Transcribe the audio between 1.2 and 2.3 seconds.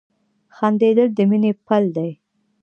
مینې پل دی.